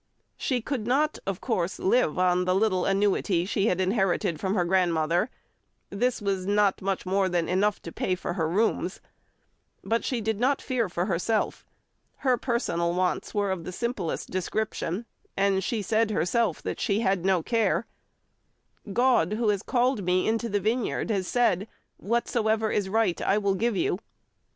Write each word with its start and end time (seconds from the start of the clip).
She 0.35 0.61
could 0.61 0.87
not, 0.87 1.19
of 1.27 1.41
course, 1.41 1.77
live 1.77 2.17
on 2.17 2.45
the 2.45 2.55
little 2.55 2.85
annuity 2.87 3.45
she 3.45 3.69
inherited 3.69 4.39
from 4.39 4.55
her 4.55 4.65
grandmother; 4.65 5.29
this 5.91 6.23
was 6.23 6.47
not 6.47 6.81
much 6.81 7.05
more 7.05 7.29
than 7.29 7.47
enough 7.47 7.79
to 7.83 7.91
pay 7.91 8.15
for 8.15 8.33
her 8.33 8.49
rooms. 8.49 8.99
But 9.83 10.03
she 10.03 10.19
did 10.19 10.39
not 10.39 10.59
fear 10.59 10.89
for 10.89 11.05
herself. 11.05 11.67
Her 12.17 12.35
personal 12.35 12.95
wants 12.95 13.35
were 13.35 13.51
of 13.51 13.63
the 13.63 13.71
simplest 13.71 14.31
description, 14.31 15.05
and 15.37 15.63
she 15.63 15.83
said 15.83 16.09
herself 16.09 16.63
that 16.63 16.79
she 16.79 17.01
had 17.01 17.23
no 17.23 17.43
care: 17.43 17.85
"God, 18.91 19.33
who 19.33 19.49
had 19.49 19.67
called 19.67 20.03
me 20.03 20.27
into 20.27 20.49
the 20.49 20.59
vineyard, 20.59 21.11
had 21.11 21.27
said, 21.27 21.67
'Whatsoever 21.99 22.71
is 22.71 22.89
right, 22.89 23.21
I 23.21 23.37
will 23.37 23.53
give 23.53 23.77
you. 23.77 23.99